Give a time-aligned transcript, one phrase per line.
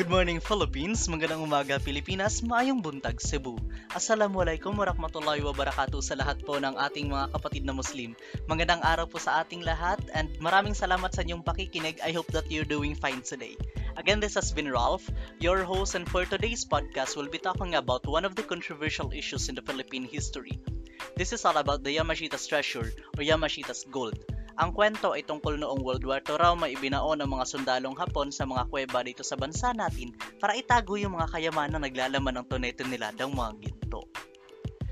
[0.00, 3.60] Good morning Philippines, magandang umaga Pilipinas, maayong buntag Cebu.
[3.92, 8.16] Assalamualaikum warahmatullahi wabarakatuh sa lahat po ng ating mga kapatid na Muslim.
[8.48, 12.00] Magandang araw po sa ating lahat and maraming salamat sa inyong pakikinig.
[12.00, 13.60] I hope that you're doing fine today.
[14.00, 15.04] Again, this has been Ralph,
[15.36, 19.52] your host, and for today's podcast, we'll be talking about one of the controversial issues
[19.52, 20.56] in the Philippine history.
[21.20, 24.16] This is all about the Yamashita's treasure or Yamashita's gold.
[24.58, 28.34] Ang kwento ay tungkol noong World War II raw may ibinaon ng mga sundalong Hapon
[28.34, 30.10] sa mga kuweba dito sa bansa natin
[30.42, 34.02] para itago yung mga kayamanan naglalaman ng tuneto nila ng mga ginto.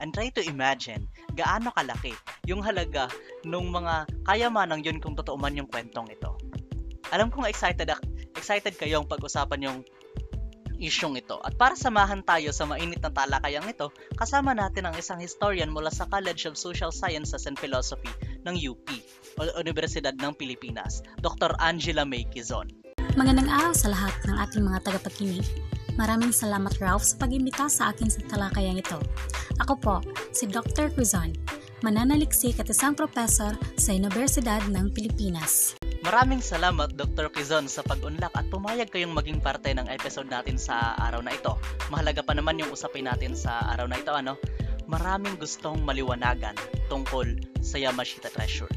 [0.00, 2.14] And try to imagine gaano kalaki
[2.48, 3.10] yung halaga
[3.44, 6.38] ng mga kayamanang yun kung totoo man yung kwentong ito.
[7.10, 7.90] Alam kong excited,
[8.38, 9.78] excited kayong pag-usapan yung
[10.80, 11.36] isyong ito.
[11.44, 15.92] At para samahan tayo sa mainit na talakayang ito, kasama natin ang isang historian mula
[15.92, 18.10] sa College of Social Sciences and Philosophy
[18.48, 18.88] ng UP
[19.36, 21.52] o Universidad ng Pilipinas, Dr.
[21.60, 22.72] Angela May Quezon.
[23.14, 25.44] Magandang araw sa lahat ng ating mga tagapakinig.
[25.98, 28.96] Maraming salamat Ralph sa pag-imbita sa akin sa talakayang ito.
[29.60, 29.96] Ako po,
[30.32, 30.88] si Dr.
[30.94, 31.36] Quezon,
[31.84, 35.79] mananaliksik at isang professor sa Universidad ng Pilipinas.
[36.00, 37.28] Maraming salamat Dr.
[37.28, 41.60] Quezon sa pag-unlak at pumayag kayong maging parte ng episode natin sa araw na ito.
[41.92, 44.40] Mahalaga pa naman yung usapin natin sa araw na ito ano.
[44.88, 46.56] Maraming gustong maliwanagan
[46.88, 48.72] tungkol sa Yamashita Treasure.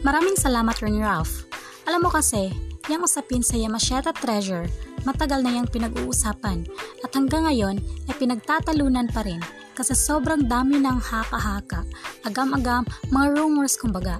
[0.00, 1.44] Maraming salamat rin Ralph.
[1.84, 2.56] Alam mo kasi,
[2.88, 4.64] yung usapin sa Yamashita Treasure,
[5.04, 6.64] matagal na yung pinag-uusapan
[7.04, 7.76] at hanggang ngayon
[8.08, 9.44] ay pinagtatalunan pa rin
[9.76, 11.84] kasi sobrang dami ng haka-haka,
[12.24, 14.16] agam-agam, mga rumors kumbaga.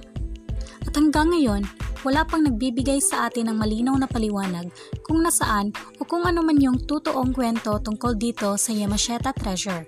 [0.87, 1.67] At hanggang ngayon,
[2.07, 4.71] wala pang nagbibigay sa atin ng malinaw na paliwanag
[5.03, 9.83] kung nasaan o kung ano man yung totoong kwento tungkol dito sa Yamashita Treasure.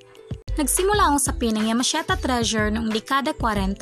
[0.59, 3.79] Nagsimula ang usapin ng Yamashita Treasure noong dekada 40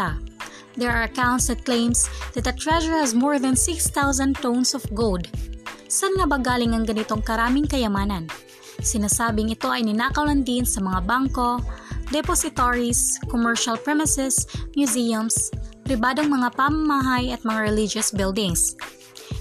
[0.78, 2.06] There are accounts that claims
[2.38, 3.90] that the treasure has more than 6,000
[4.38, 5.26] tons of gold.
[5.90, 8.30] Saan nga ba galing ang ganitong karaming kayamanan?
[8.86, 11.58] Sinasabing ito ay ninakaw din sa mga bangko,
[12.14, 14.46] depositories, commercial premises,
[14.78, 15.50] museums,
[15.88, 18.76] pribadong mga pamamahay at mga religious buildings.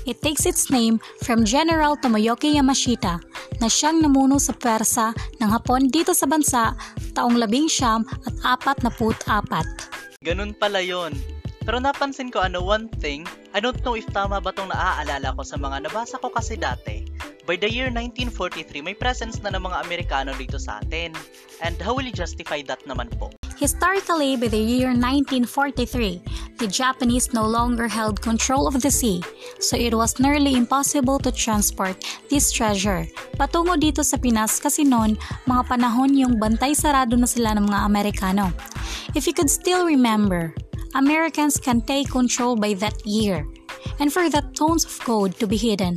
[0.07, 3.19] It takes its name from General Tomoyoki Yamashita
[3.59, 5.11] na siyang namuno sa pwersa
[5.43, 6.79] ng Hapon dito sa bansa
[7.19, 9.67] taong labing siyam at apat na put apat.
[10.23, 11.19] Ganun pala yon.
[11.67, 15.43] Pero napansin ko ano, one thing, I don't know if tama ba itong naaalala ko
[15.43, 17.03] sa mga nabasa ko kasi dati.
[17.43, 21.11] By the year 1943, may presence na ng mga Amerikano dito sa atin.
[21.63, 23.35] And how will you justify that naman po?
[23.57, 26.21] Historically, by the year 1943,
[26.61, 29.25] the Japanese no longer held control of the sea,
[29.61, 31.97] so it was nearly impossible to transport
[32.29, 33.09] this treasure.
[33.41, 35.17] Patungo dito sa Pinas kasi noon,
[35.49, 38.53] mga panahon yung bantay sarado na sila ng mga Amerikano.
[39.17, 40.53] If you could still remember,
[40.93, 43.49] Americans can take control by that year,
[43.97, 45.97] and for that tons of gold to be hidden.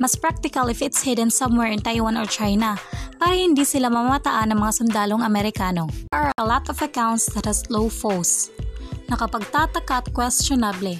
[0.00, 2.80] Mas practical if it's hidden somewhere in Taiwan or China
[3.18, 5.90] para hindi sila mamataan ng mga sundalong Amerikano.
[6.14, 8.54] There are a lot of accounts that has low falls.
[9.10, 10.96] Nakapagtataka at questionable.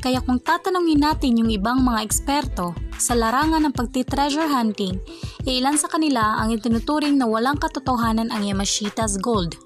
[0.00, 4.96] Kaya kung tatanungin natin yung ibang mga eksperto sa larangan ng pagti-treasure hunting,
[5.44, 9.60] ilan sa kanila ang itinuturing na walang katotohanan ang Yamashita's gold.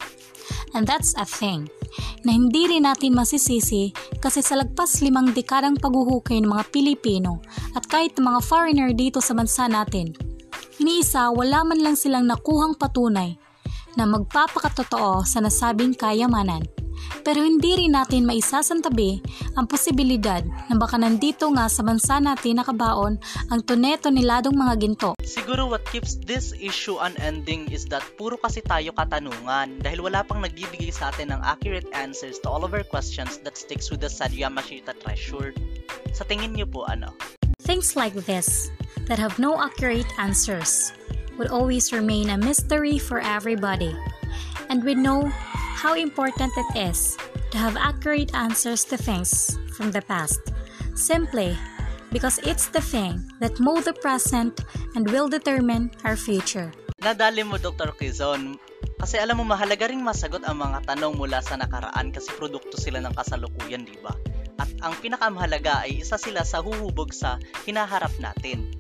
[0.75, 1.71] And that's a thing
[2.27, 7.39] na hindi rin natin masisisi kasi sa lagpas limang dekadang paghuhukay ng mga Pilipino
[7.77, 10.34] at kahit mga foreigner dito sa bansa natin.
[10.75, 13.39] Iniisa, wala man lang silang nakuhang patunay
[13.95, 16.67] na magpapakatotoo sa nasabing kayamanan.
[17.23, 19.23] Pero hindi rin natin maisasantabi
[19.55, 23.23] ang posibilidad na baka nandito nga sa bansa natin nakabaon
[23.55, 25.11] ang tuneto niladong mga ginto.
[25.23, 30.43] Siguro what keeps this issue unending is that puro kasi tayo katanungan dahil wala pang
[30.43, 34.11] nagbibigay sa atin ng accurate answers to all of our questions that sticks with the
[34.11, 35.55] sad Yamashita treasure.
[36.11, 37.15] Sa tingin niyo po ano?
[37.63, 38.75] Things like this
[39.07, 40.93] that have no accurate answers
[41.37, 43.95] would always remain a mystery for everybody.
[44.69, 45.29] And we know
[45.77, 47.17] how important it is
[47.53, 50.41] to have accurate answers to things from the past,
[50.95, 51.57] simply
[52.11, 54.63] because it's the thing that mold the present
[54.95, 56.71] and will determine our future.
[57.03, 57.93] Nadali mo Dr.
[57.95, 58.57] Quezon,
[58.99, 63.03] kasi alam mo mahalaga ring masagot ang mga tanong mula sa nakaraan kasi produkto sila
[63.03, 64.15] ng kasalukuyan, di ba?
[64.59, 68.74] At ang pinakamahalaga ay isa sila sa huhubog sa hinaharap natin.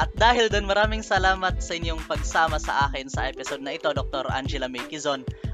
[0.00, 4.24] At dahil doon maraming salamat sa inyong pagsama sa akin sa episode na ito, Dr.
[4.32, 4.88] Angela May.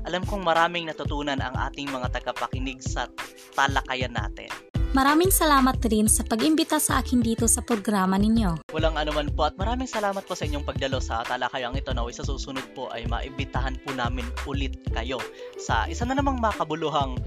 [0.06, 3.10] Alam kong maraming natutunan ang ating mga tagapakinig sa
[3.58, 4.46] talakayan natin.
[4.94, 8.70] Maraming salamat rin sa pag-imbita sa akin dito sa programa ninyo.
[8.70, 12.22] Walang anuman po at maraming salamat po sa inyong pagdalo sa talakayang ito na sa
[12.22, 15.18] susunod po ay maimbitahan po namin ulit kayo
[15.58, 17.18] sa isa na namang makabuluhang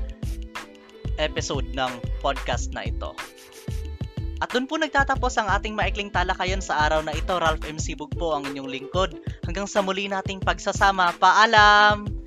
[1.19, 1.92] episode ng
[2.24, 3.12] podcast na ito.
[4.39, 7.36] At doon po nagtatapos ang ating maikling talakayan sa araw na ito.
[7.36, 7.75] Ralph M.
[7.75, 9.19] Sibug po ang inyong lingkod.
[9.44, 11.15] Hanggang sa muli nating pagsasama.
[11.19, 12.19] Paalam!